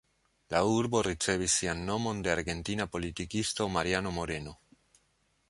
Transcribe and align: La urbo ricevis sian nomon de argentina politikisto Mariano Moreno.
La 0.51 0.59
urbo 0.77 1.01
ricevis 1.07 1.57
sian 1.61 1.83
nomon 1.89 2.23
de 2.29 2.33
argentina 2.37 2.89
politikisto 2.97 3.69
Mariano 3.77 4.17
Moreno. 4.19 4.57